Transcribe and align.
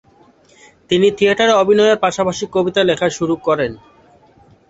তিনি 0.89 1.07
থিয়েটারে 1.17 1.53
অভিনয়ের 1.53 2.01
পাশাপাশি 2.03 2.43
কবিতা 2.55 2.81
লেখা 2.89 3.07
শুরু 3.17 3.35
করেন। 3.47 3.71